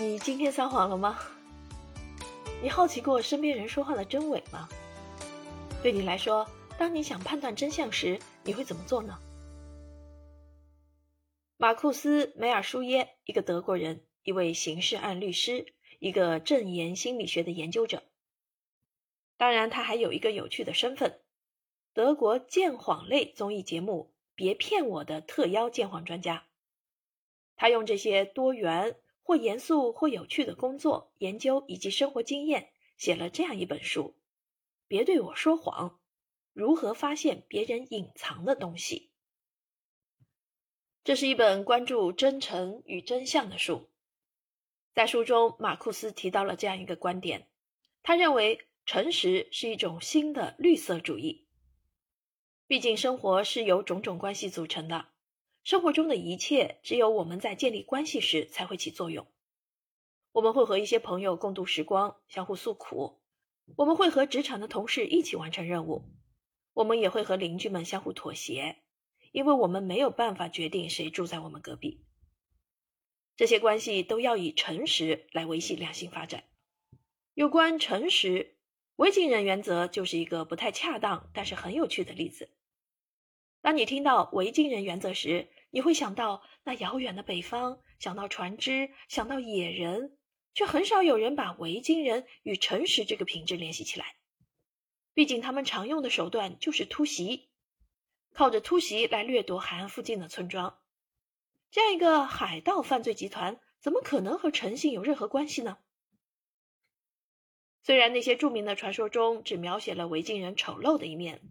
[0.00, 1.18] 你今天撒谎了吗？
[2.62, 4.68] 你好奇过身边人说话的真伪吗？
[5.82, 9.18] 对你来说，当你想判断真相时，你会怎么做呢？
[11.56, 18.04] 马库斯·梅尔舒耶，一个德国人，一位刑事案律师，一个证言心理学的研究者。
[19.36, 21.20] 当然，他还有一个有趣的身份——
[21.92, 26.44] 德国鉴谎类综艺节目《别骗我》的特邀鉴谎专家。
[27.56, 28.94] 他用这些多元。
[29.28, 34.16] 或严肃或有趣的工作研究以及生活经验，写了这样一本书：
[34.86, 36.00] 别对我说谎，
[36.54, 39.10] 如何发现别人隐藏的东西。
[41.04, 43.90] 这是一本关注真诚与真相的书。
[44.94, 47.50] 在书中，马库斯提到了这样一个观点：
[48.02, 51.46] 他认为诚实是一种新的绿色主义。
[52.66, 55.08] 毕竟，生活是由种种关系组成的。
[55.68, 59.26] 生活中的一切，只有我们在建立关系时才会起作用。
[60.32, 63.20] 我们会和一些朋友共度时光，相互诉苦；
[63.76, 66.04] 我们会和职场的同事一起完成任务；
[66.72, 68.76] 我们也会和邻居们相互妥协，
[69.30, 72.02] 因为我们没有办法决定谁住在我们隔壁。
[73.36, 76.44] 这些关系都要以诚实来维系良性发展。
[77.34, 78.56] 有关诚实，
[78.96, 82.48] 维京人原则就是一个不太恰当，但是很有趣的例子。
[83.60, 90.16] 当你听到维京人原则时，你会想到那遥远的北方，想到船只，想到野人，
[90.54, 94.16] 却很少有人把维京人与诚实这个品质联系起来。
[95.12, 97.50] 毕竟他们常用的手段就是突袭，
[98.32, 100.80] 靠着突袭来掠夺海岸附近的村庄。
[101.70, 105.78] 这样一个海盗犯罪集团，怎么可能和诚信有任何关系呢？
[107.82, 111.42] 虽然那些著名的传说中只描写了维京人丑陋的一面，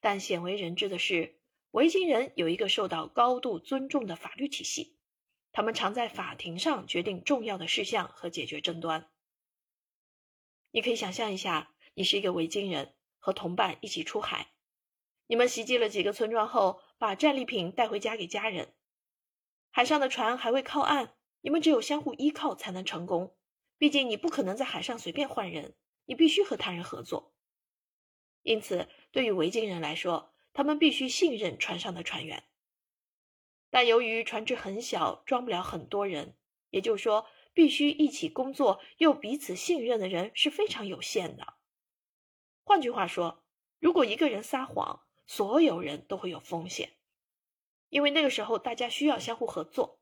[0.00, 1.37] 但鲜为人知的是。
[1.72, 4.96] 维京人有一个受到高度尊重的法律体系，
[5.52, 9.10] 他们常在法庭上决定重要的事项和解决争端。
[10.70, 14.52] 你可以想象一下，你是一个维京人，和同伴一起出海，
[15.26, 18.74] 你们袭击了几个村庄后，把战利品带回家给家人。
[19.70, 23.36] 海上的船还未靠岸，你们只有相互依靠才能成功。
[23.76, 25.76] 毕竟你不可能在海上随便换人，
[26.06, 27.34] 你必须和他人合作。
[28.42, 32.42] 因此，对于维京人来说，他们必须信任船上的船员，
[33.70, 36.36] 但由于船只很小，装不了很多人，
[36.70, 41.54] 也就是说，必须一起工作又彼此信任的人是非常有限的。
[42.64, 43.44] 换句话说，
[43.78, 46.96] 如果一个人撒谎，所有人都会有风险，
[47.88, 50.00] 因为那个时候大家需要相互合作。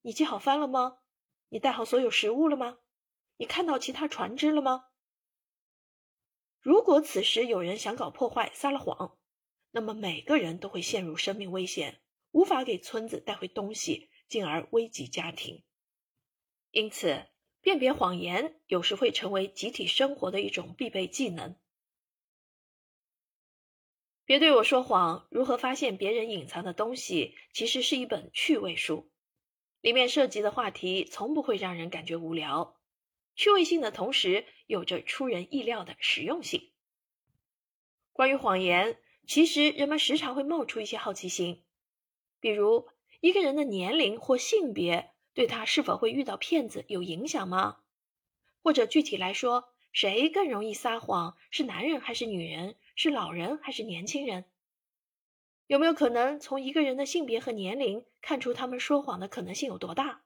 [0.00, 1.00] 你系好帆了吗？
[1.50, 2.78] 你带好所有食物了吗？
[3.36, 4.86] 你看到其他船只了吗？
[6.58, 9.18] 如果此时有人想搞破坏，撒了谎。
[9.74, 15.64] 那么每个人都会陷入生命危险，无法给村子带回东西，进而危及家庭。
[16.70, 17.26] 因此，
[17.62, 21.56] 辨别谎言有时会成为集体生活的一种必备技能。
[24.26, 27.34] 别对我说谎：如何发现别人隐藏的东西？
[27.54, 29.10] 其实是一本趣味书，
[29.80, 32.78] 里面涉及的话题从不会让人感觉无聊，
[33.36, 36.72] 趣味性的同时有着出人意料的实用性。
[38.12, 38.98] 关于谎言。
[39.26, 41.62] 其实，人们时常会冒出一些好奇心，
[42.40, 42.88] 比如
[43.20, 47.78] 一个人的年龄或性别对他是否会遇到骗子有影响吗？
[48.62, 51.36] 或者具体来说，谁更容易撒谎？
[51.50, 52.76] 是男人还是女人？
[52.94, 54.44] 是老人还是年轻人？
[55.68, 60.24] 有没有可能从一个人的性别和年龄看出他们说谎的可能性有多大？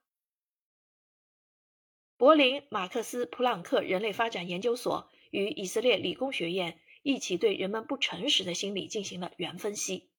[2.16, 6.80] 柏林马克思普朗克人类发展研究所与以色列理工学院。
[7.06, 10.10] 一起对人们不诚实的心理进行了原分析。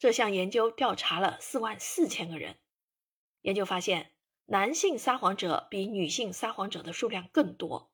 [0.00, 2.58] 这项研究调查了四万四千个人。
[3.42, 4.12] 研究发现，
[4.46, 7.92] 男性撒谎者比女性撒谎者的数量更多，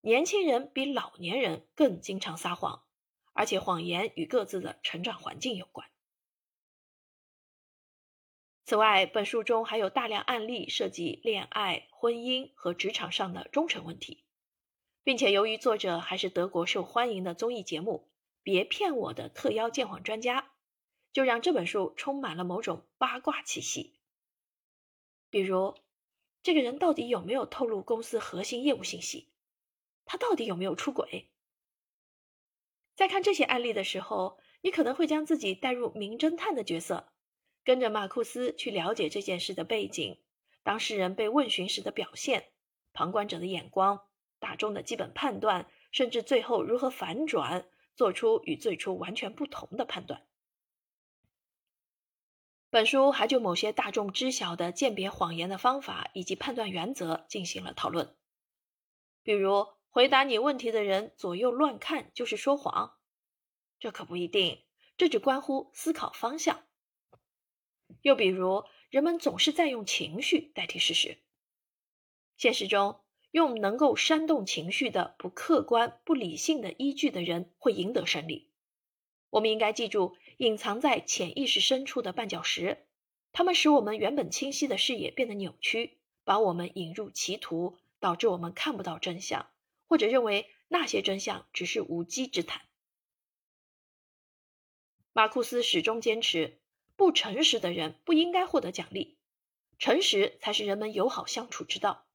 [0.00, 2.86] 年轻人比老年人更经常撒谎，
[3.34, 5.90] 而且谎言与各自的成长环境有关。
[8.64, 14.24] 此外，本书中还有大量案例涉及恋爱、婚姻和职场上的忠诚问题。
[15.02, 18.08] 并且由于作者还是德国受欢迎的综艺节目
[18.42, 20.52] 《别骗我》的特邀鉴谎专家，
[21.12, 23.98] 就让这本书充满了某种八卦气息。
[25.30, 25.76] 比如，
[26.42, 29.28] 这个人到底有没有透露公司核心业务信息？
[30.04, 31.30] 他到底有没有出轨？
[32.94, 37.12] 在看这些案例的时候，你可能会将自己带入名侦探的角色，
[37.64, 40.20] 跟着马库斯去了解这件事的背景、
[40.62, 42.52] 当事人被问询时的表现、
[42.92, 44.09] 旁观者的眼光。
[44.40, 50.26] 大众的基本判断，甚至最后如何反转，做出与最初完全不同的判断。
[52.70, 58.16] 本书还就某些大众知晓的鉴别谎言的方法以及判断原则进行了讨论，
[59.22, 62.96] 比如回答你问题的人左右乱看就是说谎，
[63.80, 64.64] 这可不一定，
[64.96, 66.64] 这只关乎思考方向。
[68.02, 71.18] 又比如，人们总是在用情绪代替事实，
[72.36, 78.50] 现实中用能够煽动情绪的不客观、不理性的依据的人会赢得胜利。
[79.30, 80.16] 我们应该记住。
[80.40, 82.86] 隐藏在潜意识深处的绊脚石，
[83.30, 89.50] 它们使我们原本清晰的视野变得扭曲，把我们引入歧途，导致我们看不到真相，
[89.86, 92.62] 或者认为那些真相只是无稽之谈。
[95.12, 96.58] 马库斯始终坚持，
[96.96, 99.18] 不诚实的人不应该获得奖励，
[99.78, 102.06] 诚实才是人们友好相处之道。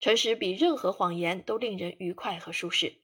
[0.00, 2.98] 诚实比任何谎言都令人愉快和舒适，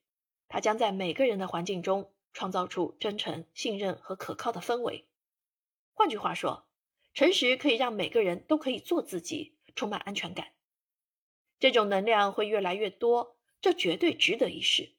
[0.49, 2.13] 它将在每个人的环境中。
[2.35, 5.07] 创造出真诚、信任和可靠的氛围。
[5.93, 6.67] 换句话说，
[7.13, 10.55] 诚实可以让每个人都可以做自己，充满安全感。
[11.61, 14.95] 这种能量会越来越多，这绝对值得一试。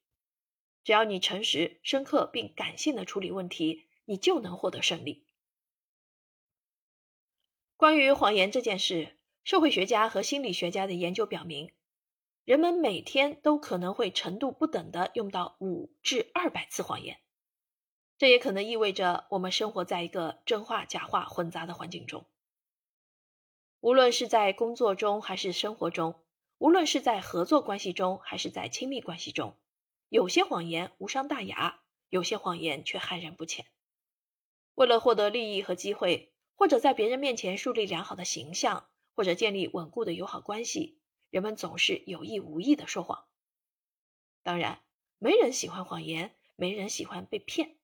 [0.83, 5.25] 只要你诚实、深刻并感性的处理问题，你就能获得胜利。
[7.75, 11.71] 关于谎言这件事，社会学家和心理学家的研究表明。
[12.45, 17.21] 人们每天都可能会程度不等的用到五至二百次谎言，
[18.17, 22.25] 这也可能意味着我们生活在一个真话假话混杂的环境中。
[23.79, 26.21] 无论是在工作中还是生活中，
[26.57, 29.57] 无论是在合作关系中还是在亲密关系中，
[30.09, 33.65] 有些谎言无伤大雅，有些谎言却害人不浅。
[34.75, 40.99] 为了获得利益和机会，或者在别人面前树立良好的形象，或者建立稳固的友好关系。
[41.33, 43.25] 人们总是有意无意的说谎，
[44.43, 44.83] 当然，
[45.17, 47.75] 没人喜欢谎言，没人喜欢被骗。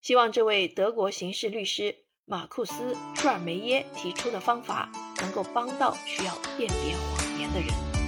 [0.00, 4.88] 希望这位德国刑事律师马库斯·舒尔梅耶提出的方法
[5.20, 8.03] 能够帮到需要辨别谎言的人。